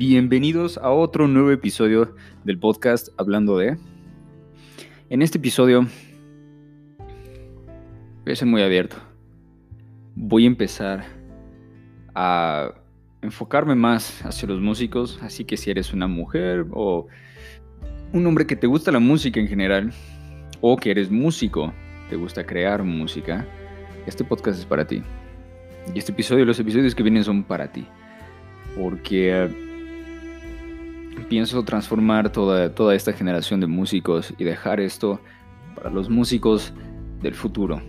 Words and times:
Bienvenidos 0.00 0.78
a 0.78 0.92
otro 0.92 1.28
nuevo 1.28 1.50
episodio 1.50 2.14
del 2.44 2.58
podcast 2.58 3.08
Hablando 3.18 3.58
de. 3.58 3.76
En 5.10 5.20
este 5.20 5.36
episodio 5.36 5.86
voy 8.24 8.32
a 8.32 8.34
ser 8.34 8.48
muy 8.48 8.62
abierto. 8.62 8.96
Voy 10.14 10.44
a 10.44 10.46
empezar 10.46 11.04
a 12.14 12.72
enfocarme 13.20 13.74
más 13.74 14.24
hacia 14.24 14.48
los 14.48 14.58
músicos, 14.58 15.18
así 15.20 15.44
que 15.44 15.58
si 15.58 15.70
eres 15.70 15.92
una 15.92 16.06
mujer 16.06 16.64
o 16.72 17.06
un 18.14 18.26
hombre 18.26 18.46
que 18.46 18.56
te 18.56 18.66
gusta 18.66 18.90
la 18.90 19.00
música 19.00 19.38
en 19.38 19.48
general, 19.48 19.92
o 20.62 20.78
que 20.78 20.92
eres 20.92 21.10
músico, 21.10 21.74
te 22.08 22.16
gusta 22.16 22.46
crear 22.46 22.82
música, 22.84 23.46
este 24.06 24.24
podcast 24.24 24.60
es 24.60 24.64
para 24.64 24.86
ti. 24.86 25.02
Y 25.94 25.98
este 25.98 26.12
episodio, 26.12 26.46
los 26.46 26.58
episodios 26.58 26.94
que 26.94 27.02
vienen 27.02 27.22
son 27.22 27.44
para 27.44 27.70
ti. 27.70 27.86
Porque 28.74 29.68
pienso 31.28 31.62
transformar 31.64 32.30
toda, 32.30 32.74
toda 32.74 32.94
esta 32.94 33.12
generación 33.12 33.60
de 33.60 33.66
músicos 33.66 34.34
y 34.38 34.44
dejar 34.44 34.80
esto 34.80 35.20
para 35.74 35.90
los 35.90 36.08
músicos 36.08 36.72
del 37.22 37.34
futuro, 37.34 37.80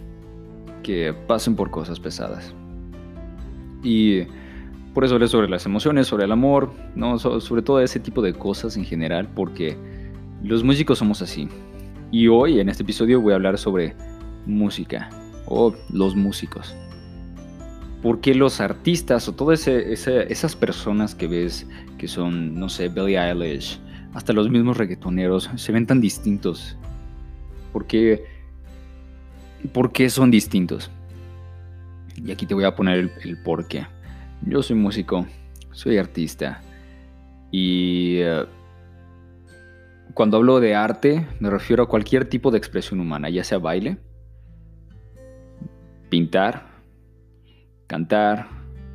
que 0.83 1.13
pasen 1.27 1.55
por 1.55 1.71
cosas 1.71 1.99
pesadas. 1.99 2.53
Y 3.83 4.23
por 4.93 5.05
eso 5.05 5.15
hablo 5.15 5.27
sobre 5.27 5.49
las 5.49 5.65
emociones, 5.65 6.07
sobre 6.07 6.25
el 6.25 6.31
amor, 6.31 6.71
¿no? 6.95 7.17
sobre 7.17 7.61
todo 7.61 7.79
ese 7.79 7.99
tipo 7.99 8.21
de 8.21 8.33
cosas 8.33 8.75
en 8.77 8.85
general, 8.85 9.27
porque 9.33 9.77
los 10.43 10.63
músicos 10.63 10.99
somos 10.99 11.21
así. 11.21 11.47
Y 12.11 12.27
hoy 12.27 12.59
en 12.59 12.69
este 12.69 12.83
episodio 12.83 13.21
voy 13.21 13.33
a 13.33 13.35
hablar 13.37 13.57
sobre 13.57 13.95
música 14.45 15.09
o 15.45 15.73
los 15.89 16.15
músicos. 16.15 16.75
¿Por 18.01 18.19
qué 18.19 18.33
los 18.33 18.59
artistas 18.61 19.27
o 19.27 19.33
todas 19.33 19.67
esas 19.67 20.55
personas 20.55 21.13
que 21.13 21.27
ves 21.27 21.67
que 21.97 22.07
son, 22.07 22.59
no 22.59 22.67
sé, 22.67 22.89
Billie 22.89 23.19
Eilish, 23.19 23.79
hasta 24.13 24.33
los 24.33 24.49
mismos 24.49 24.77
reggaetoneros, 24.77 25.49
se 25.55 25.71
ven 25.71 25.85
tan 25.85 26.01
distintos? 26.01 26.77
¿Por 27.71 27.85
qué, 27.85 28.25
¿Por 29.71 29.91
qué 29.91 30.09
son 30.09 30.31
distintos? 30.31 30.89
Y 32.15 32.31
aquí 32.31 32.45
te 32.45 32.53
voy 32.53 32.63
a 32.63 32.75
poner 32.75 32.97
el, 32.97 33.11
el 33.23 33.37
por 33.43 33.67
qué. 33.67 33.85
Yo 34.41 34.63
soy 34.63 34.75
músico, 34.75 35.27
soy 35.71 35.97
artista 35.97 36.61
y 37.51 38.19
eh, 38.21 38.45
cuando 40.13 40.37
hablo 40.37 40.59
de 40.59 40.73
arte 40.73 41.27
me 41.39 41.49
refiero 41.49 41.83
a 41.83 41.89
cualquier 41.89 42.25
tipo 42.25 42.49
de 42.49 42.57
expresión 42.57 42.99
humana, 42.99 43.29
ya 43.29 43.43
sea 43.43 43.59
baile, 43.59 43.97
pintar, 46.09 46.70
cantar, 47.91 48.47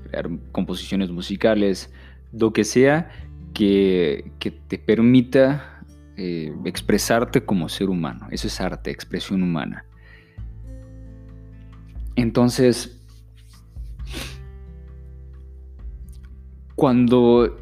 crear 0.04 0.26
composiciones 0.52 1.10
musicales, 1.10 1.92
lo 2.32 2.54
que 2.54 2.64
sea 2.64 3.10
que, 3.52 4.32
te 4.68 4.78
permita 4.78 5.82
eh, 6.16 6.50
expresarte 6.64 7.44
como 7.44 7.68
ser 7.68 7.90
humano. 7.90 8.26
Eso 8.30 8.46
es 8.46 8.58
arte, 8.58 8.90
expresión 8.90 9.42
humana. 9.42 9.84
Entonces, 12.14 12.98
cuando 16.74 17.58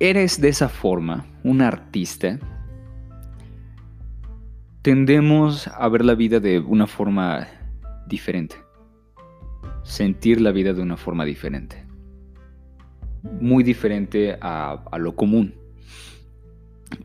eres 0.00 0.40
de 0.40 0.48
esa 0.48 0.68
forma, 0.68 1.26
un 1.44 1.62
artista, 1.62 2.40
tendemos 4.82 5.68
a 5.68 5.88
ver 5.88 6.04
la 6.04 6.16
vida 6.16 6.40
de 6.40 6.58
una 6.58 6.88
forma 6.88 7.46
diferente 8.08 8.67
sentir 9.82 10.40
la 10.40 10.52
vida 10.52 10.72
de 10.72 10.82
una 10.82 10.96
forma 10.96 11.24
diferente. 11.24 11.84
Muy 13.40 13.64
diferente 13.64 14.36
a, 14.40 14.80
lo 14.98 15.14
común. 15.14 15.54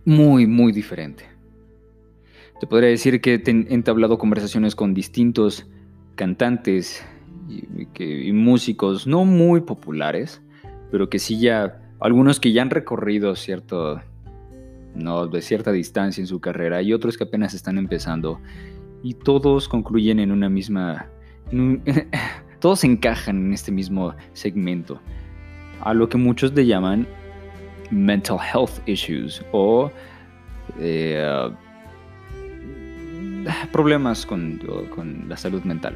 Muy, 0.05 0.47
muy 0.47 0.71
diferente. 0.71 1.25
Te 2.59 2.67
podría 2.67 2.89
decir 2.89 3.19
que 3.19 3.35
he 3.35 3.73
entablado 3.73 4.17
conversaciones 4.17 4.75
con 4.75 4.93
distintos 4.93 5.67
cantantes 6.15 7.03
y, 7.49 8.31
músicos 8.31 9.07
no 9.07 9.25
muy 9.25 9.61
populares, 9.61 10.41
pero 10.91 11.09
que 11.09 11.19
sí 11.19 11.39
ya, 11.39 11.81
algunos 11.99 12.39
que 12.39 12.53
ya 12.53 12.61
han 12.61 12.69
recorrido 12.69 13.35
cierto, 13.35 14.01
no, 14.95 15.27
de 15.27 15.41
cierta 15.41 15.71
distancia 15.71 16.21
en 16.21 16.27
su 16.27 16.39
carrera 16.39 16.81
y 16.81 16.93
otros 16.93 17.17
que 17.17 17.25
apenas 17.25 17.53
están 17.53 17.77
empezando 17.77 18.39
y 19.03 19.15
todos 19.15 19.67
concluyen 19.67 20.19
en 20.19 20.31
una 20.31 20.49
misma, 20.49 21.07
todos 22.63 22.85
encajan 22.85 23.47
en 23.47 23.53
este 23.53 23.73
mismo 23.73 24.15
segmento, 24.31 25.01
a 25.81 25.93
lo 25.93 26.07
que 26.07 26.17
muchos 26.17 26.53
le 26.53 26.65
llaman 26.65 27.05
mental 27.91 28.37
health 28.39 28.79
issues 28.87 29.43
o 29.51 29.91
eh, 30.79 31.49
problemas 33.73 34.25
con, 34.25 34.61
la 35.27 35.35
salud 35.35 35.61
mental. 35.63 35.95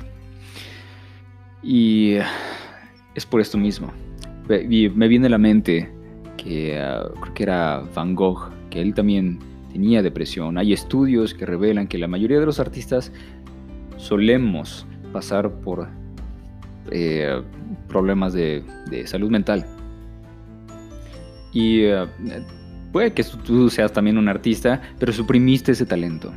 Y 1.63 2.15
es 3.15 3.25
por 3.25 3.39
esto 3.39 3.57
mismo. 3.57 3.93
me 4.49 5.07
viene 5.07 5.27
a 5.27 5.29
la 5.29 5.37
mente 5.37 5.89
que 6.35 6.77
ah, 6.77 7.09
creo 7.21 7.33
que 7.33 7.43
era 7.43 7.81
Van 7.95 8.13
Gogh, 8.13 8.51
que 8.69 8.81
él 8.81 8.93
también 8.93 9.39
tenía 9.71 10.01
depresión. 10.01 10.57
Hay 10.57 10.73
estudios 10.73 11.33
que 11.33 11.45
revelan 11.45 11.87
que 11.87 11.97
la 11.97 12.09
mayoría 12.09 12.41
de 12.41 12.45
los 12.45 12.59
artistas 12.59 13.13
solemos 13.95 14.85
pasar 15.13 15.49
por 15.61 15.87
eh, 16.91 17.41
problemas 17.87 18.33
de, 18.33 18.63
salud 19.05 19.29
mental. 19.29 19.65
Y 21.53 21.81
eh, 21.83 22.05
puede 22.91 23.13
que 23.13 23.23
tú 23.23 23.69
seas 23.69 23.91
también 23.91 24.17
un 24.17 24.27
artista, 24.29 24.81
pero 24.99 25.11
suprimiste 25.13 25.71
ese 25.71 25.85
talento. 25.85 26.33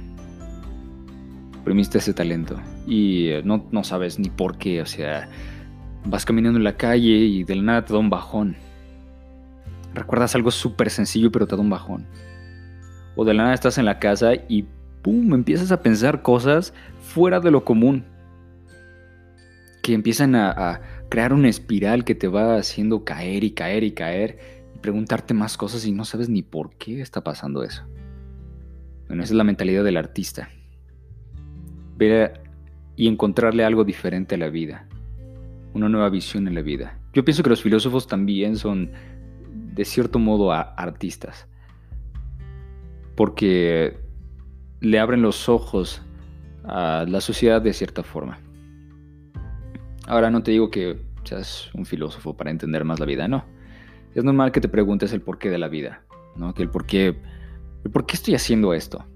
Suprimiste 1.55 1.99
ese 1.99 2.15
talento. 2.15 2.61
Y 2.87 3.29
eh, 3.29 3.43
no, 3.45 3.67
no 3.71 3.85
sabes 3.85 4.19
ni 4.19 4.31
por 4.31 4.57
qué. 4.57 4.81
O 4.83 4.87
sea, 4.87 5.29
vas 6.05 6.25
caminando 6.25 6.59
en 6.59 6.65
la 6.65 6.77
calle 6.77 7.17
y 7.17 7.45
del 7.45 7.65
nada 7.65 7.85
te 7.85 7.93
da 7.93 7.99
un 7.99 8.11
bajón. 8.11 8.57
Recuerdas 9.95 10.35
algo 10.35 10.51
súper 10.51 10.91
sencillo, 10.91 11.33
pero 11.33 11.47
te 11.47 11.57
da 11.57 11.63
un 11.63 11.71
bajón. 11.71 12.07
O 13.17 13.25
de 13.25 13.35
la 13.35 13.43
nada 13.43 13.55
estás 13.55 13.77
en 13.79 13.85
la 13.85 13.99
casa 13.99 14.33
y 14.49 14.65
¡pum! 15.03 15.35
empiezas 15.35 15.73
a 15.73 15.83
pensar 15.83 16.23
cosas 16.23 16.73
fuera 17.01 17.41
de 17.41 17.51
lo 17.51 17.65
común 17.65 18.05
que 19.91 19.95
empiezan 19.95 20.37
a, 20.37 20.81
crear 21.09 21.33
una 21.33 21.49
espiral 21.49 22.05
que 22.05 22.15
te 22.15 22.29
va 22.29 22.55
haciendo 22.55 23.05
caer 23.05 23.43
y 23.43 23.51
caer 23.51 23.83
y 23.83 23.91
caer 23.91 24.39
y 24.73 24.79
preguntarte 24.79 25.35
más 25.35 25.57
cosas 25.57 25.85
y 25.85 25.91
no 25.91 26.05
sabes 26.05 26.29
ni 26.29 26.43
por 26.43 26.77
qué 26.77 27.01
está 27.01 27.25
pasando 27.25 27.65
eso. 27.65 27.85
Bueno, 29.09 29.25
esa 29.25 29.33
es 29.33 29.37
la 29.37 29.43
mentalidad 29.43 29.83
del 29.83 29.97
artista. 29.97 30.49
Ver 31.97 32.41
y 32.95 33.09
encontrarle 33.09 33.65
algo 33.65 33.83
diferente 33.83 34.37
a 34.37 34.39
la 34.39 34.49
vida, 34.49 34.87
una 35.75 35.89
nueva 35.89 36.09
visión 36.09 36.47
en 36.47 36.55
la 36.55 36.63
vida. 36.63 36.97
Yo 37.13 37.25
pienso 37.25 37.43
que 37.43 37.51
los 37.51 37.61
filósofos 37.61 38.07
también 38.07 38.55
son, 38.55 38.93
de 39.75 39.85
cierto 39.85 40.21
modo, 40.21 40.53
artistas, 40.53 41.49
porque 43.17 43.99
le 44.79 45.01
abren 45.01 45.21
los 45.21 45.49
ojos 45.49 46.01
a 46.63 47.05
la 47.09 47.21
sociedad 47.21 47.61
de 47.61 47.73
cierta 47.73 48.05
forma. 48.05 48.39
Ahora 50.11 50.29
no 50.29 50.43
te 50.43 50.51
digo 50.51 50.73
que 50.73 50.97
seas 51.23 51.71
un 51.73 51.87
filósofo 51.87 52.37
para 52.37 52.51
entender 52.51 52.85
más 52.85 52.99
la 52.99 53.07
vida, 53.07 53.29
no. 53.29 53.45
Es 54.13 54.25
normal 54.25 54.51
que 54.51 54.61
te 54.61 54.69
preguntes 54.69 55.13
el 55.13 55.21
porqué 55.21 55.51
de 55.51 55.59
la 55.59 55.69
vida, 55.69 56.03
¿no? 56.35 56.53
Que 56.53 56.65
el 56.65 56.69
por 56.69 56.85
qué, 56.85 57.15
el 57.85 57.91
por 57.93 58.07
qué 58.07 58.17
estoy 58.17 58.35
haciendo 58.35 58.75
esto. 58.75 59.07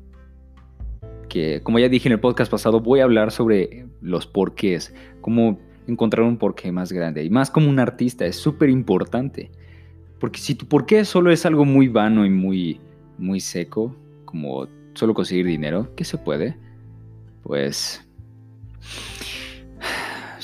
Que 1.29 1.61
como 1.64 1.81
ya 1.81 1.88
dije 1.88 2.08
en 2.08 2.12
el 2.12 2.20
podcast 2.20 2.49
pasado, 2.49 2.79
voy 2.79 3.00
a 3.00 3.05
hablar 3.05 3.32
sobre 3.32 3.88
los 4.02 4.29
porqués, 4.29 4.94
cómo 5.20 5.58
encontrar 5.88 6.25
un 6.25 6.37
porqué 6.37 6.70
más 6.70 6.93
grande. 6.93 7.25
Y 7.25 7.29
más 7.31 7.50
como 7.50 7.69
un 7.69 7.81
artista, 7.81 8.25
es 8.25 8.37
súper 8.37 8.70
importante. 8.70 9.50
Porque 10.20 10.38
si 10.38 10.55
tu 10.55 10.67
porqué 10.67 11.05
solo 11.05 11.32
es 11.32 11.44
algo 11.44 11.64
muy 11.64 11.88
vano 11.88 12.25
y 12.25 12.31
muy, 12.31 12.81
muy 13.19 13.41
seco, 13.41 13.96
como 14.25 14.69
solo 14.94 15.12
conseguir 15.12 15.46
dinero, 15.46 15.93
que 15.96 16.05
se 16.05 16.19
puede, 16.19 16.56
pues 17.43 18.08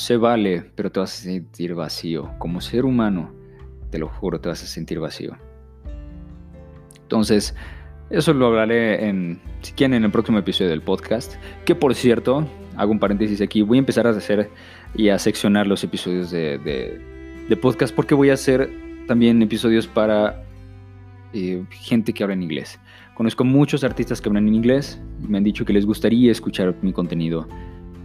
se 0.01 0.17
vale, 0.17 0.65
pero 0.75 0.91
te 0.91 0.99
vas 0.99 1.13
a 1.13 1.23
sentir 1.23 1.75
vacío. 1.75 2.31
Como 2.39 2.61
ser 2.61 2.85
humano, 2.85 3.33
te 3.91 3.99
lo 3.99 4.09
juro, 4.09 4.41
te 4.41 4.49
vas 4.49 4.63
a 4.63 4.67
sentir 4.67 4.99
vacío. 4.99 5.37
Entonces, 7.03 7.55
eso 8.09 8.33
lo 8.33 8.47
hablaré 8.47 9.09
en, 9.09 9.41
si 9.61 9.73
quieren, 9.73 9.95
en 9.95 10.05
el 10.05 10.11
próximo 10.11 10.39
episodio 10.39 10.71
del 10.71 10.81
podcast. 10.81 11.35
Que 11.65 11.75
por 11.75 11.95
cierto, 11.95 12.49
hago 12.77 12.93
un 12.93 12.99
paréntesis 12.99 13.41
aquí, 13.43 13.63
voy 13.63 13.79
a 13.79 13.81
empezar 13.81 14.07
a 14.07 14.11
hacer 14.11 14.49
y 14.95 15.11
a 15.11 15.19
seccionar 15.19 15.67
los 15.67 15.85
episodios 15.85 16.31
de, 16.31 16.59
de, 16.59 17.57
podcast 17.57 17.95
porque 17.95 18.15
voy 18.15 18.31
a 18.31 18.35
hacer 18.35 18.71
también 19.07 19.43
episodios 19.43 19.87
para 19.87 20.45
eh, 21.35 21.63
gente 21.71 22.13
que 22.13 22.23
habla 22.23 22.35
en 22.35 22.43
inglés. 22.43 22.81
Conozco 23.15 23.45
muchos 23.45 23.85
artistas 23.85 24.21
que 24.21 24.29
hablan 24.29 24.49
en 24.49 24.55
inglés 24.55 24.99
y 25.23 25.29
me 25.29 25.39
han 25.39 25.45
dicho 25.45 25.65
que 25.65 25.73
les 25.73 25.85
gustaría 25.85 26.33
escuchar 26.33 26.75
mi 26.81 26.93
contenido 26.93 27.47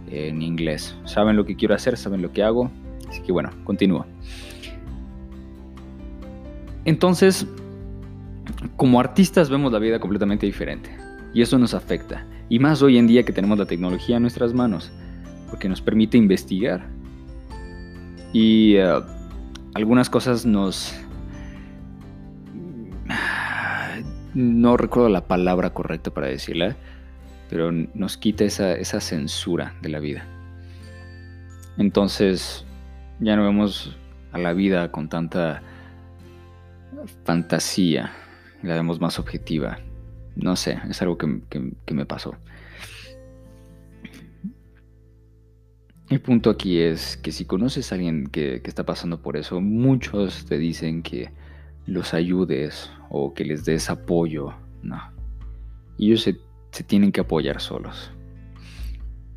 en 0.08 0.42
inglés. 0.42 0.96
Saben 1.04 1.36
lo 1.36 1.44
que 1.44 1.56
quiero 1.56 1.74
hacer, 1.74 1.96
saben 1.96 2.22
lo 2.22 2.32
que 2.32 2.42
hago. 2.42 2.70
Así 3.08 3.22
que 3.22 3.32
bueno, 3.32 3.50
continúo. 3.64 4.06
Entonces, 6.84 7.46
como 8.76 9.00
artistas 9.00 9.50
vemos 9.50 9.72
la 9.72 9.78
vida 9.78 9.98
completamente 9.98 10.46
diferente 10.46 10.90
y 11.34 11.42
eso 11.42 11.58
nos 11.58 11.74
afecta. 11.74 12.24
Y 12.48 12.58
más 12.58 12.80
hoy 12.82 12.96
en 12.96 13.06
día 13.06 13.24
que 13.24 13.32
tenemos 13.32 13.58
la 13.58 13.66
tecnología 13.66 14.16
en 14.16 14.22
nuestras 14.22 14.54
manos, 14.54 14.92
porque 15.50 15.68
nos 15.68 15.80
permite 15.80 16.16
investigar. 16.16 16.86
Y 18.32 18.76
eh, 18.76 19.00
algunas 19.74 20.10
cosas 20.10 20.46
nos... 20.46 20.94
No 24.34 24.76
recuerdo 24.76 25.08
la 25.08 25.26
palabra 25.26 25.72
correcta 25.72 26.10
para 26.10 26.26
decirla, 26.26 26.76
pero 27.48 27.70
nos 27.72 28.16
quita 28.16 28.44
esa, 28.44 28.74
esa 28.74 29.00
censura 29.00 29.74
de 29.82 29.88
la 29.88 30.00
vida. 30.00 30.26
Entonces, 31.78 32.64
ya 33.20 33.36
no 33.36 33.44
vemos 33.44 33.96
a 34.32 34.38
la 34.38 34.52
vida 34.52 34.90
con 34.90 35.08
tanta 35.08 35.62
fantasía, 37.24 38.12
la 38.62 38.74
vemos 38.74 39.00
más 39.00 39.18
objetiva. 39.18 39.78
No 40.34 40.56
sé, 40.56 40.78
es 40.88 41.00
algo 41.02 41.16
que, 41.16 41.94
me 41.94 42.06
pasó. 42.06 42.34
El 46.08 46.20
punto 46.20 46.50
aquí 46.50 46.78
es 46.78 47.16
que 47.16 47.32
si 47.32 47.46
conoces 47.46 47.90
a 47.90 47.96
alguien 47.96 48.26
que, 48.28 48.60
está 48.64 48.84
pasando 48.84 49.22
por 49.22 49.36
eso, 49.36 49.60
muchos 49.60 50.44
te 50.44 50.58
dicen 50.58 51.02
que 51.02 51.30
los 51.86 52.14
ayudes 52.14 52.90
o 53.08 53.34
que 53.34 53.44
les 53.44 53.64
des 53.64 53.90
apoyo. 53.90 54.54
No. 54.82 55.00
Ellos 55.98 56.22
se, 56.22 56.38
se 56.76 56.84
tienen 56.84 57.10
que 57.10 57.22
apoyar 57.22 57.58
solos. 57.58 58.10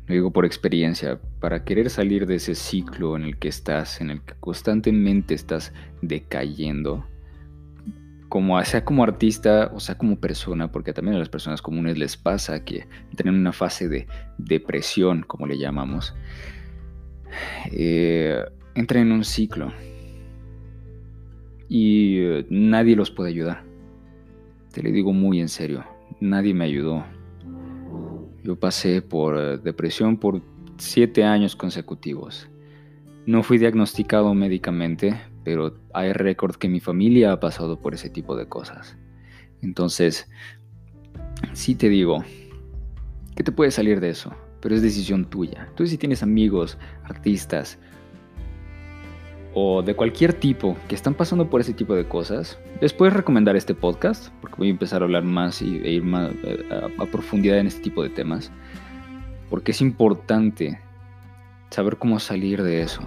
Lo 0.06 0.14
digo 0.14 0.30
por 0.30 0.44
experiencia, 0.44 1.18
para 1.40 1.64
querer 1.64 1.88
salir 1.88 2.26
de 2.26 2.34
ese 2.34 2.54
ciclo 2.54 3.16
en 3.16 3.22
el 3.22 3.38
que 3.38 3.48
estás, 3.48 4.02
en 4.02 4.10
el 4.10 4.20
que 4.20 4.34
constantemente 4.40 5.32
estás 5.32 5.72
decayendo, 6.02 7.06
como 8.28 8.62
sea 8.62 8.84
como 8.84 9.04
artista 9.04 9.70
o 9.74 9.80
sea 9.80 9.96
como 9.96 10.20
persona, 10.20 10.70
porque 10.70 10.92
también 10.92 11.16
a 11.16 11.18
las 11.18 11.30
personas 11.30 11.62
comunes 11.62 11.96
les 11.96 12.18
pasa 12.18 12.62
que 12.62 12.86
tienen 13.16 13.40
una 13.40 13.52
fase 13.52 13.88
de 13.88 14.06
depresión, 14.36 15.22
como 15.26 15.46
le 15.46 15.56
llamamos, 15.56 16.14
eh, 17.72 18.44
entran 18.74 19.06
en 19.06 19.12
un 19.12 19.24
ciclo 19.24 19.72
y 21.70 22.18
eh, 22.18 22.46
nadie 22.50 22.96
los 22.96 23.10
puede 23.10 23.30
ayudar. 23.30 23.64
Te 24.72 24.82
lo 24.82 24.90
digo 24.90 25.14
muy 25.14 25.40
en 25.40 25.48
serio, 25.48 25.86
nadie 26.20 26.52
me 26.52 26.66
ayudó. 26.66 27.02
Yo 28.42 28.58
pasé 28.58 29.02
por 29.02 29.38
eh, 29.38 29.58
depresión 29.58 30.16
por 30.16 30.42
siete 30.78 31.24
años 31.24 31.56
consecutivos. 31.56 32.48
No 33.26 33.42
fui 33.42 33.58
diagnosticado 33.58 34.34
médicamente, 34.34 35.20
pero 35.44 35.78
hay 35.92 36.12
récord 36.12 36.56
que 36.56 36.68
mi 36.68 36.80
familia 36.80 37.32
ha 37.32 37.40
pasado 37.40 37.80
por 37.80 37.94
ese 37.94 38.10
tipo 38.10 38.36
de 38.36 38.48
cosas. 38.48 38.96
Entonces, 39.62 40.28
sí 41.52 41.74
te 41.74 41.88
digo, 41.88 42.24
que 43.36 43.44
te 43.44 43.52
puede 43.52 43.70
salir 43.70 44.00
de 44.00 44.10
eso, 44.10 44.34
pero 44.60 44.74
es 44.74 44.82
decisión 44.82 45.28
tuya. 45.28 45.68
Tú 45.76 45.86
si 45.86 45.98
tienes 45.98 46.22
amigos, 46.22 46.78
artistas 47.04 47.78
o 49.54 49.82
de 49.82 49.94
cualquier 49.94 50.32
tipo 50.32 50.76
que 50.88 50.94
están 50.94 51.14
pasando 51.14 51.48
por 51.48 51.60
ese 51.60 51.74
tipo 51.74 51.94
de 51.94 52.04
cosas, 52.06 52.58
les 52.80 52.92
puedes 52.92 53.14
recomendar 53.14 53.56
este 53.56 53.74
podcast, 53.74 54.28
porque 54.40 54.56
voy 54.58 54.68
a 54.68 54.70
empezar 54.70 55.02
a 55.02 55.04
hablar 55.04 55.24
más 55.24 55.60
y, 55.60 55.78
e 55.78 55.92
ir 55.92 56.04
más 56.04 56.30
eh, 56.44 56.90
a 56.98 57.06
profundidad 57.06 57.58
en 57.58 57.66
este 57.66 57.82
tipo 57.82 58.02
de 58.02 58.10
temas, 58.10 58.52
porque 59.48 59.72
es 59.72 59.80
importante 59.80 60.80
saber 61.70 61.96
cómo 61.96 62.20
salir 62.20 62.62
de 62.62 62.82
eso. 62.82 63.02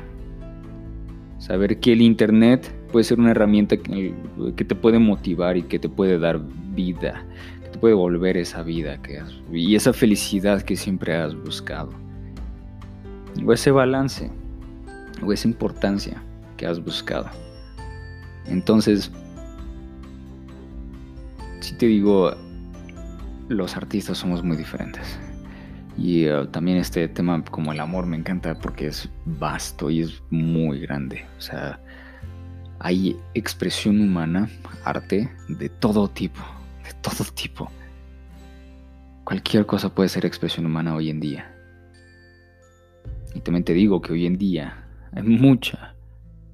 Saber 1.38 1.80
que 1.80 1.94
el 1.94 2.02
Internet 2.02 2.74
puede 2.92 3.04
ser 3.04 3.20
una 3.20 3.32
herramienta 3.32 3.76
que, 3.78 4.14
te 4.56 4.76
puede 4.76 5.00
motivar 5.00 5.58
y 5.58 5.64
que 5.64 5.80
te 5.80 5.90
puede 5.90 6.18
dar 6.18 6.40
vida, 6.74 7.26
que 7.64 7.70
te 7.70 7.80
puede 7.80 7.94
volver 7.94 8.38
esa 8.38 8.64
vida 8.64 9.02
que 9.02 9.22
y 9.52 9.76
esa 9.76 9.92
felicidad 9.92 10.62
que 10.62 10.76
siempre 10.76 11.16
has 11.16 11.36
buscado. 11.36 11.90
O 13.46 13.52
ese 13.52 13.72
balance, 13.72 14.32
o 15.22 15.34
esa 15.34 15.48
importancia 15.48 16.22
has 16.66 16.84
buscado. 16.84 17.30
Entonces, 18.46 19.12
si 21.60 21.76
te 21.76 21.86
digo, 21.86 22.36
los 23.50 23.76
artistas 23.78 24.18
somos 24.18 24.44
muy 24.44 24.58
diferentes. 24.58 25.18
Y 25.98 26.28
uh, 26.28 26.48
también 26.48 26.78
este 26.78 27.08
tema 27.08 27.44
como 27.46 27.72
el 27.72 27.80
amor 27.80 28.06
me 28.06 28.18
encanta 28.18 28.56
porque 28.56 28.88
es 28.88 29.10
vasto 29.26 29.90
y 29.90 30.02
es 30.02 30.22
muy 30.30 30.80
grande. 30.80 31.26
O 31.38 31.42
sea, 31.42 31.80
hay 32.80 33.16
expresión 33.34 34.02
humana, 34.02 34.50
arte 34.84 35.30
de 35.48 35.70
todo 35.70 36.10
tipo, 36.10 36.42
de 36.84 36.94
todo 37.02 37.24
tipo. 37.34 37.72
Cualquier 39.24 39.66
cosa 39.66 39.94
puede 39.94 40.10
ser 40.10 40.26
expresión 40.26 40.66
humana 40.66 40.96
hoy 40.96 41.10
en 41.10 41.20
día. 41.20 41.56
Y 43.36 43.40
también 43.40 43.64
te 43.64 43.74
digo 43.74 44.02
que 44.02 44.14
hoy 44.14 44.26
en 44.26 44.38
día 44.38 44.86
hay 45.14 45.24
mucha, 45.24 45.93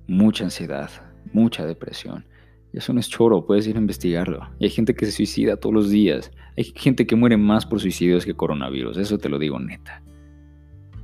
mucha 0.10 0.44
ansiedad, 0.44 0.90
mucha 1.32 1.66
depresión. 1.66 2.26
Eso 2.74 2.94
no 2.94 3.00
es 3.00 3.10
choro, 3.10 3.46
puedes 3.46 3.68
ir 3.68 3.78
a 3.78 3.80
investigarlo. 3.80 4.50
Y 4.60 4.66
hay 4.66 4.70
gente 4.72 4.96
que 4.96 5.06
se 5.06 5.12
suicida 5.12 5.58
todos 5.58 5.74
los 5.74 5.90
días. 5.90 6.32
Hay 6.58 6.66
gente 6.76 7.08
que 7.08 7.16
muere 7.16 7.38
más 7.38 7.66
por 7.66 7.80
suicidios 7.80 8.26
que 8.26 8.36
coronavirus, 8.36 8.98
eso 8.98 9.18
te 9.18 9.30
lo 9.30 9.40
digo 9.40 9.60
neta. 9.60 10.02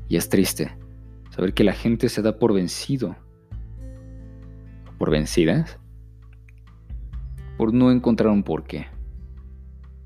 Y 0.10 0.18
es 0.18 0.30
triste 0.30 0.76
saber 1.30 1.54
que 1.54 1.64
la 1.64 1.74
gente 1.74 2.10
se 2.10 2.22
da 2.22 2.38
por 2.38 2.54
vencido. 2.54 3.16
¿Por 4.98 5.12
vencidas? 5.12 5.80
Por 7.58 7.74
no 7.74 7.92
encontrar 7.92 8.30
un 8.30 8.44
porqué. 8.44 8.88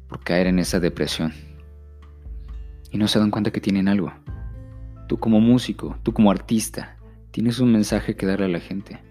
Por 0.07 0.23
caer 0.23 0.47
en 0.47 0.59
esa 0.59 0.79
depresión. 0.79 1.33
Y 2.91 2.97
no 2.97 3.07
se 3.07 3.19
dan 3.19 3.31
cuenta 3.31 3.51
que 3.51 3.61
tienen 3.61 3.87
algo. 3.87 4.11
Tú 5.07 5.19
como 5.19 5.39
músico, 5.39 5.97
tú 6.03 6.13
como 6.13 6.31
artista, 6.31 6.98
tienes 7.31 7.59
un 7.59 7.71
mensaje 7.71 8.15
que 8.15 8.25
darle 8.25 8.45
a 8.45 8.49
la 8.49 8.59
gente. 8.59 9.01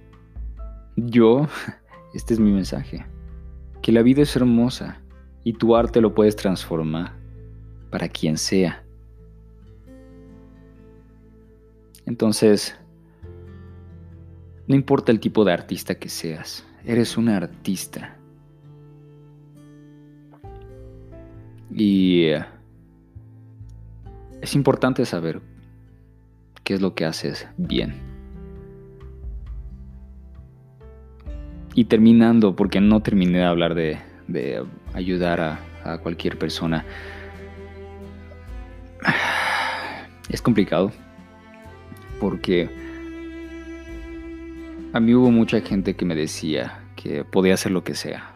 Yo 0.96 1.48
Este 2.14 2.34
es 2.34 2.40
mi 2.40 2.50
mensaje. 2.50 3.04
Que 3.82 3.92
la 3.92 4.02
vida 4.02 4.22
es 4.22 4.34
hermosa 4.34 5.00
y 5.44 5.52
tu 5.52 5.76
arte 5.76 6.00
lo 6.00 6.14
puedes 6.14 6.37
transformar 6.37 7.14
para 7.90 8.08
quien 8.08 8.37
sea. 8.38 8.84
Entonces, 12.06 12.76
no 14.66 14.75
importa 14.75 15.12
el 15.12 15.20
tipo 15.20 15.44
de 15.44 15.52
artista 15.52 15.94
que 15.94 16.08
seas, 16.08 16.66
eres 16.84 17.16
un 17.16 17.28
artista. 17.28 18.16
Y 21.70 22.25
eh, 22.25 22.44
es 24.40 24.54
importante 24.54 25.04
saber 25.04 25.42
qué 26.64 26.75
es 26.75 26.80
lo 26.80 26.94
que 26.94 27.04
haces 27.04 27.46
bien. 27.58 28.07
Y 31.75 31.84
terminando, 31.84 32.56
porque 32.56 32.80
no 32.80 33.00
terminé 33.00 33.38
de 33.38 33.44
hablar 33.44 33.75
de, 33.75 33.98
ayudar 34.94 35.40
a, 35.40 35.98
cualquier 36.02 36.38
persona. 36.38 36.84
Es 40.28 40.42
complicado. 40.42 40.92
Porque 42.20 42.68
a 44.92 45.00
mí 45.00 45.14
hubo 45.14 45.30
mucha 45.30 45.62
gente 45.62 45.94
que 45.94 46.04
me 46.04 46.14
decía 46.14 46.80
que 46.96 47.25
podía 47.25 47.54
hacer 47.54 47.72
lo 47.72 47.82
que 47.82 47.94
sea. 47.94 48.34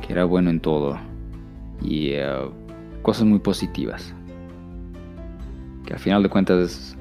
Que 0.00 0.14
era 0.14 0.24
bueno 0.24 0.48
en 0.48 0.60
todo. 0.60 0.98
Y 1.82 2.12
eh, 2.12 2.24
cosas 3.02 3.26
muy 3.26 3.40
positivas. 3.40 4.14
Que 5.84 5.92
al 5.92 5.98
final 5.98 6.22
de 6.22 6.30
cuentas 6.30 6.96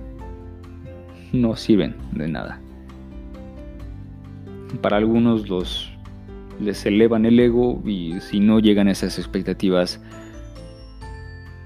no 1.31 1.55
sirven 1.55 1.95
de 2.11 2.27
nada 2.27 2.59
para 4.81 4.97
algunos 4.97 5.49
los 5.49 5.91
les 6.59 6.85
elevan 6.85 7.25
el 7.25 7.39
ego 7.39 7.81
y 7.85 8.19
si 8.21 8.39
no 8.39 8.59
llegan 8.59 8.87
a 8.87 8.91
esas 8.91 9.19
expectativas 9.19 9.99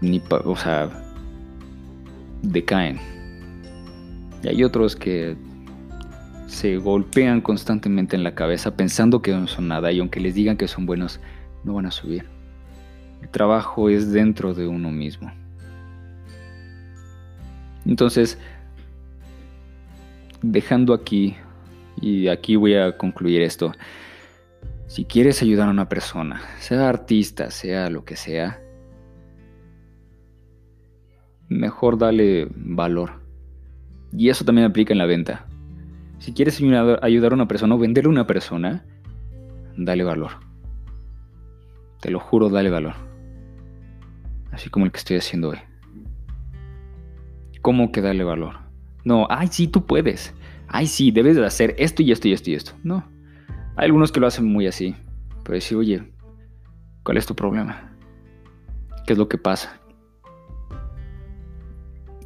ni 0.02 0.22
o 0.30 0.56
sea 0.56 0.90
decaen. 2.42 2.98
Y 4.44 4.48
hay 4.48 4.64
otros 4.64 4.96
que 4.96 5.36
se 6.48 6.78
golpean 6.78 7.42
constantemente 7.42 8.16
en 8.16 8.24
la 8.24 8.34
cabeza 8.34 8.76
pensando 8.76 9.22
que 9.22 9.32
no 9.32 9.48
son 9.48 9.68
nada 9.68 9.92
y 9.92 10.00
aunque 10.00 10.20
les 10.20 10.34
digan 10.34 10.58
que 10.58 10.68
son 10.68 10.86
buenos 10.86 11.20
no 11.64 11.74
van 11.76 11.86
a 11.86 11.92
subir. 11.92 12.26
El 13.22 13.30
trabajo 13.30 13.90
es 13.90 14.12
dentro 14.12 14.54
de 14.54 14.68
uno 14.68 14.92
mismo. 14.92 15.32
Entonces 17.86 18.40
dejando 20.42 20.94
aquí 20.94 21.36
y 22.02 22.28
aquí 22.28 22.56
voy 22.56 22.76
a 22.76 22.98
concluir 22.98 23.42
esto. 23.42 23.72
Si 24.88 25.06
quieres 25.06 25.42
ayudar 25.42 25.68
a 25.68 25.72
una 25.72 25.90
persona, 25.90 26.42
sea 26.60 26.90
artista, 26.90 27.52
sea 27.52 27.90
lo 27.90 28.06
que 28.06 28.16
sea, 28.16 28.60
mejor 31.48 31.98
dale 31.98 32.48
valor. 32.56 33.22
Y 34.12 34.30
eso 34.30 34.46
también 34.46 34.68
aplica 34.68 34.94
en 34.94 34.98
la 34.98 35.06
venta. 35.06 35.46
Si 36.18 36.34
quieres 36.34 36.60
ayudar 36.60 37.32
a 37.32 37.36
una 37.36 37.48
persona 37.48 37.76
o 37.76 37.78
venderle 37.78 38.08
a 38.08 38.12
una 38.12 38.28
persona, 38.28 38.84
dale 39.78 40.04
valor. 40.04 40.32
Te 42.02 42.12
lo 42.12 42.20
juro, 42.20 42.50
dale 42.50 42.70
valor. 42.70 42.94
Así 44.52 44.70
como 44.70 44.86
el 44.86 44.92
que 44.92 44.98
estoy 44.98 45.18
haciendo 45.18 45.50
hoy. 45.50 45.60
¿Cómo 47.62 47.92
que 47.92 48.02
dale 48.02 48.24
valor? 48.24 48.56
No, 49.04 49.28
ay, 49.30 49.48
sí, 49.48 49.68
tú 49.68 49.86
puedes. 49.86 50.34
Ay, 50.72 50.88
sí, 50.88 51.12
debes 51.12 51.36
de 51.36 51.46
hacer 51.46 51.76
esto 51.78 52.04
y 52.04 52.12
esto 52.12 52.28
y 52.28 52.34
esto 52.34 52.50
y 52.52 52.54
esto. 52.54 52.72
No. 52.84 53.04
Hay 53.76 53.86
algunos 53.86 54.12
que 54.12 54.20
lo 54.20 54.28
hacen 54.28 54.46
muy 54.46 54.68
así. 54.68 54.96
Pero 55.44 55.56
decir, 55.56 55.78
oye, 55.78 56.04
¿cuál 57.04 57.18
es 57.18 57.26
tu 57.26 57.36
problema? 57.36 57.92
¿Qué 59.06 59.14
es 59.14 59.20
lo 59.20 59.28
que 59.28 59.38
pasa? 59.38 59.80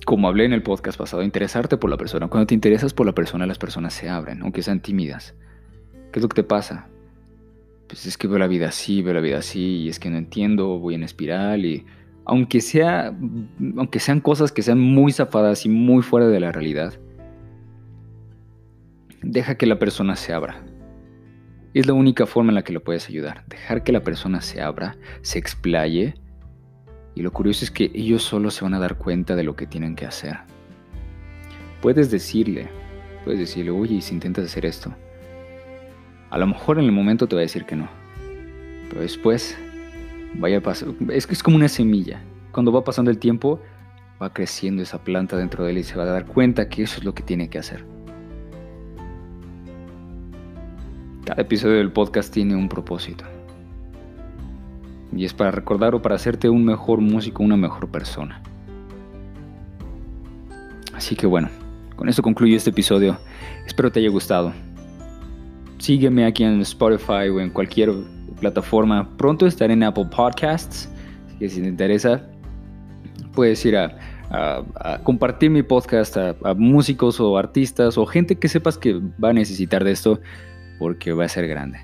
Como 0.06 0.28
hablé 0.28 0.44
en 0.46 0.54
el 0.54 0.62
podcast 0.62 0.98
pasado, 0.98 1.24
interesarte 1.24 1.78
por 1.78 1.90
la 1.90 1.96
persona. 1.96 2.28
Cuando 2.28 2.48
te 2.48 2.54
interesas 2.54 2.94
por 2.94 3.06
la 3.06 3.14
persona, 3.14 3.46
las 3.46 3.58
personas 3.58 3.94
se 3.94 4.10
abren, 4.10 4.42
aunque 4.42 4.62
sean 4.62 4.82
tímidas. 4.82 5.34
¿Qué 6.12 6.20
es 6.20 6.24
lo 6.24 6.28
que 6.28 6.42
te 6.42 6.44
pasa? 6.44 6.90
Pues 7.88 8.06
es 8.06 8.18
que 8.18 8.28
veo 8.28 8.40
la 8.40 8.48
vida 8.48 8.68
así, 8.68 9.02
veo 9.02 9.14
la 9.14 9.22
vida 9.22 9.38
así, 9.38 9.78
y 9.78 9.90
es 9.90 10.00
que 10.00 10.10
no 10.10 10.18
entiendo, 10.18 10.80
voy 10.80 10.96
en 10.96 11.04
espiral 11.04 11.66
y 11.66 11.86
aunque, 12.26 12.62
sea, 12.62 13.16
aunque 13.78 14.00
sean 14.00 14.20
cosas 14.20 14.52
que 14.52 14.62
sean 14.62 14.80
muy 14.80 15.12
zafadas 15.12 15.66
y 15.66 15.70
muy 15.70 16.04
fuera 16.04 16.28
de 16.28 16.40
la 16.40 16.52
realidad, 16.52 16.94
deja 19.24 19.56
que 19.56 19.66
la 19.66 19.80
persona 19.80 20.16
se 20.16 20.34
abra. 20.34 20.64
Es 21.74 21.88
la 21.88 21.94
única 21.94 22.26
forma 22.26 22.52
en 22.52 22.56
la 22.56 22.64
que 22.64 22.74
lo 22.74 22.84
puedes 22.84 23.10
ayudar. 23.10 23.46
Dejar 23.48 23.84
que 23.84 23.92
la 23.92 24.02
persona 24.02 24.42
se 24.42 24.62
abra, 24.62 24.96
se 25.22 25.40
explaye. 25.40 26.16
Y 27.16 27.22
lo 27.22 27.32
curioso 27.32 27.66
es 27.66 27.72
que 27.72 27.90
ellos 27.94 28.24
solo 28.24 28.52
se 28.52 28.64
van 28.64 28.74
a 28.74 28.80
dar 28.80 28.98
cuenta 28.98 29.36
de 29.36 29.44
lo 29.44 29.56
que 29.56 29.66
tienen 29.66 29.96
que 29.96 30.06
hacer. 30.06 30.38
Puedes 31.82 32.12
decirle, 32.12 32.70
puedes 33.24 33.40
decirle, 33.40 33.72
oye, 33.72 33.96
¿y 33.96 34.02
si 34.02 34.14
intentas 34.14 34.46
hacer 34.46 34.66
esto? 34.66 34.94
A 36.30 36.38
lo 36.38 36.48
mejor 36.48 36.80
en 36.80 36.86
el 36.86 36.92
momento 36.92 37.28
te 37.28 37.36
va 37.36 37.42
a 37.42 37.44
decir 37.44 37.66
que 37.66 37.76
no. 37.76 37.90
Pero 38.90 39.02
después 39.02 39.58
vaya 40.36 40.62
pasando. 40.62 41.12
Es 41.12 41.28
que 41.28 41.34
es 41.34 41.44
como 41.44 41.56
una 41.56 41.70
semilla. 41.70 42.22
Cuando 42.52 42.72
va 42.72 42.84
pasando 42.84 43.10
el 43.10 43.18
tiempo, 43.18 43.60
va 44.22 44.34
creciendo 44.34 44.84
esa 44.84 45.04
planta 45.04 45.38
dentro 45.38 45.64
de 45.64 45.72
él 45.72 45.78
y 45.80 45.84
se 45.84 45.96
va 45.96 46.04
a 46.04 46.08
dar 46.08 46.26
cuenta 46.26 46.70
que 46.70 46.84
eso 46.84 47.00
es 47.00 47.04
lo 47.04 47.14
que 47.16 47.24
tiene 47.24 47.50
que 47.50 47.58
hacer. 47.58 47.86
Cada 51.26 51.42
episodio 51.42 51.78
del 51.78 51.90
podcast 51.90 52.34
tiene 52.34 52.54
un 52.54 52.68
propósito. 52.68 53.24
Y 55.16 55.24
es 55.24 55.34
para 55.34 55.52
recordar 55.52 55.96
o 55.96 56.02
para 56.02 56.16
hacerte 56.16 56.50
un 56.50 56.66
mejor 56.66 57.00
músico, 57.00 57.44
una 57.44 57.56
mejor 57.56 57.88
persona. 57.90 58.42
Así 60.94 61.16
que 61.16 61.26
bueno, 61.26 61.48
con 61.96 62.10
eso 62.10 62.22
concluyo 62.22 62.58
este 62.58 62.72
episodio. 62.72 63.18
Espero 63.66 63.90
te 63.90 64.02
haya 64.02 64.10
gustado. 64.10 64.52
Sígueme 65.78 66.26
aquí 66.26 66.44
en 66.44 66.60
Spotify 66.62 67.30
o 67.34 67.40
en 67.40 67.52
cualquier 67.52 67.94
plataforma. 68.42 69.10
Pronto 69.16 69.48
estaré 69.48 69.74
en 69.74 69.84
Apple 69.84 70.08
Podcasts. 70.14 70.90
Así 71.28 71.38
que 71.38 71.50
si 71.50 71.62
te 71.62 71.70
interesa, 71.70 72.22
puedes 73.34 73.64
ir 73.66 73.78
a, 73.78 73.98
compartir 75.04 75.52
mi 75.52 75.64
podcast 75.64 76.18
a, 76.18 76.36
músicos 76.58 77.20
o 77.22 77.38
artistas 77.38 77.98
o 77.98 78.06
gente 78.06 78.36
que 78.36 78.50
sepas 78.50 78.78
que 78.78 79.00
va 79.24 79.30
a 79.30 79.34
necesitar 79.34 79.86
de 79.86 79.92
esto 79.92 80.20
porque 80.80 81.14
va 81.14 81.26
a 81.26 81.30
ser 81.30 81.48
grande. 81.48 81.80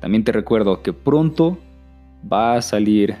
También 0.00 0.24
te 0.24 0.32
recuerdo 0.32 0.82
que 0.82 0.92
pronto 0.92 1.58
va 2.30 2.56
a 2.56 2.62
salir 2.62 3.16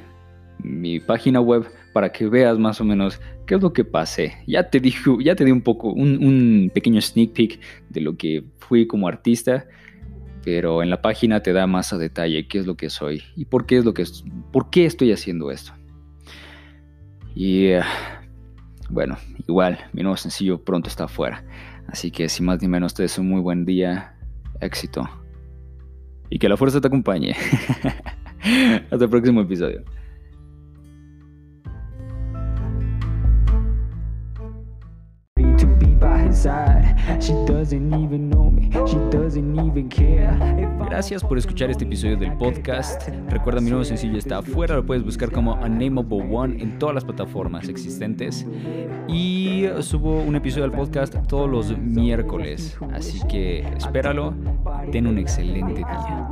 mi 0.58 1.00
página 1.00 1.40
web 1.40 1.66
para 1.92 2.10
que 2.12 2.26
veas 2.26 2.58
más 2.58 2.80
o 2.80 2.84
menos 2.84 3.20
qué 3.46 3.54
es 3.54 3.62
lo 3.62 3.72
que 3.72 3.84
pasé. 3.84 4.34
Ya 4.46 4.68
te, 4.70 4.80
dije, 4.80 5.10
ya 5.20 5.34
te 5.34 5.44
di 5.44 5.50
un 5.50 5.62
poco, 5.62 5.92
un, 5.92 6.70
pequeño 6.74 7.00
sneak 7.00 7.32
peek 7.32 7.60
de 7.90 8.00
lo 8.00 8.16
que 8.16 8.44
fui 8.58 8.86
como 8.86 9.08
artista 9.08 9.66
pero 10.44 10.82
en 10.82 10.90
la 10.90 11.00
página 11.00 11.40
te 11.40 11.52
da 11.52 11.66
más 11.66 11.92
a 11.92 11.98
detalle 11.98 12.46
qué 12.46 12.58
es 12.58 12.66
lo 12.66 12.76
que 12.76 12.90
soy 12.90 13.22
y 13.34 13.46
por 13.46 13.64
qué 13.64 13.78
es 13.78 13.84
lo 13.84 13.94
que 13.94 14.04
por 14.52 14.70
qué 14.70 14.84
estoy 14.84 15.10
haciendo 15.10 15.50
esto. 15.50 15.72
Y 17.34 17.70
bueno, 18.90 19.16
igual 19.48 19.78
mi 19.92 20.02
nuevo 20.02 20.16
sencillo 20.16 20.62
pronto 20.62 20.88
está 20.88 21.04
afuera, 21.04 21.42
así 21.88 22.10
que 22.10 22.28
sin 22.28 22.46
más 22.46 22.60
ni 22.60 22.68
menos 22.68 22.94
te 22.94 23.02
deseo 23.02 23.22
un 23.22 23.30
muy 23.30 23.40
buen 23.40 23.64
día, 23.64 24.13
éxito 24.60 25.08
y 26.30 26.38
que 26.38 26.48
la 26.48 26.56
fuerza 26.56 26.80
te 26.80 26.88
acompañe. 26.88 27.34
Hasta 28.90 29.04
el 29.04 29.10
próximo 29.10 29.42
episodio. 29.42 29.84
Gracias 40.88 41.22
por 41.22 41.38
escuchar 41.38 41.70
este 41.70 41.84
episodio 41.84 42.16
del 42.16 42.32
podcast. 42.36 43.08
Recuerda 43.28 43.60
mi 43.60 43.70
nuevo 43.70 43.84
sencillo 43.84 44.18
está 44.18 44.38
afuera, 44.38 44.76
lo 44.76 44.84
puedes 44.84 45.04
buscar 45.04 45.30
como 45.30 45.54
Unnameable 45.54 46.28
One 46.30 46.62
en 46.62 46.78
todas 46.78 46.94
las 46.94 47.04
plataformas 47.04 47.68
existentes. 47.68 48.46
Y 49.08 49.66
subo 49.80 50.20
un 50.20 50.36
episodio 50.36 50.64
del 50.64 50.72
podcast 50.72 51.14
todos 51.26 51.48
los 51.48 51.78
miércoles, 51.78 52.76
así 52.92 53.20
que 53.28 53.60
espéralo. 53.76 54.34
Ten 54.92 55.06
un 55.06 55.18
excelente 55.18 55.74
día. 55.74 56.28